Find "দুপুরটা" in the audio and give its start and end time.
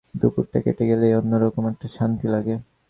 0.15-0.59